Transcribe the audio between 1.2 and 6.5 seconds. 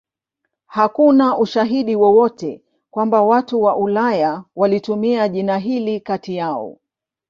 ushahidi wowote kwamba watu wa Ulaya walitumia jina hili kati